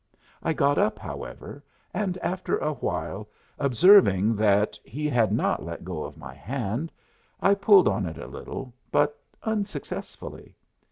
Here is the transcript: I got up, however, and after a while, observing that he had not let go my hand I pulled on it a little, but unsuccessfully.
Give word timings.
I 0.41 0.53
got 0.53 0.79
up, 0.79 0.97
however, 0.97 1.63
and 1.93 2.17
after 2.23 2.57
a 2.57 2.73
while, 2.73 3.27
observing 3.59 4.35
that 4.37 4.79
he 4.83 5.07
had 5.07 5.31
not 5.31 5.63
let 5.63 5.85
go 5.85 6.11
my 6.17 6.33
hand 6.33 6.91
I 7.39 7.53
pulled 7.53 7.87
on 7.87 8.07
it 8.07 8.17
a 8.17 8.25
little, 8.25 8.73
but 8.91 9.21
unsuccessfully. 9.43 10.55